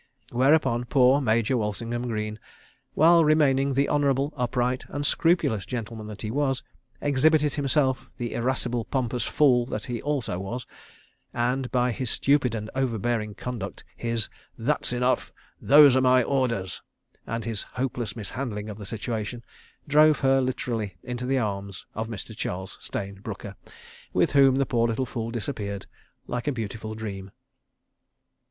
[0.31, 2.39] Whereupon poor Major Walsingham Greene,
[2.95, 6.63] while remaining the honourable, upright and scrupulous gentleman that he was,
[7.01, 10.65] exhibited himself the irascible, pompous fool that he also was,
[11.35, 14.27] and by his stupid and overbearing conduct, his
[14.57, 15.31] "That's enough!
[15.61, 16.81] Those are my orders,"
[17.27, 19.43] and his hopeless mishandling of the situation,
[19.87, 22.35] drove her literally into the arms of Mr.
[22.35, 23.55] Charles Stayne Brooker,
[24.13, 25.85] with whom the poor little fool disappeared
[26.25, 27.29] like a beautiful dream.